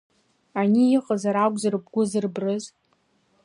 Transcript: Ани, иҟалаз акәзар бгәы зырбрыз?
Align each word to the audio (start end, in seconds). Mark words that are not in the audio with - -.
Ани, 0.59 0.83
иҟалаз 0.97 1.23
акәзар 1.43 1.75
бгәы 1.83 2.01
зырбрыз? 2.09 2.63